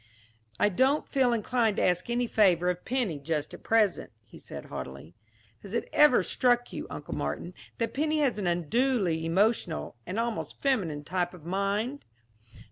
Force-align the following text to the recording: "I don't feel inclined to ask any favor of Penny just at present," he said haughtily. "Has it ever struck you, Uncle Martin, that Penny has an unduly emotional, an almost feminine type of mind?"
"I 0.59 0.69
don't 0.69 1.07
feel 1.07 1.31
inclined 1.31 1.75
to 1.77 1.83
ask 1.83 2.09
any 2.09 2.25
favor 2.25 2.71
of 2.71 2.85
Penny 2.85 3.19
just 3.19 3.53
at 3.53 3.61
present," 3.61 4.11
he 4.25 4.39
said 4.39 4.65
haughtily. 4.65 5.13
"Has 5.61 5.75
it 5.75 5.87
ever 5.93 6.23
struck 6.23 6.73
you, 6.73 6.87
Uncle 6.89 7.13
Martin, 7.13 7.53
that 7.77 7.93
Penny 7.93 8.17
has 8.21 8.39
an 8.39 8.47
unduly 8.47 9.27
emotional, 9.27 9.95
an 10.07 10.17
almost 10.17 10.59
feminine 10.59 11.03
type 11.03 11.35
of 11.35 11.45
mind?" 11.45 12.03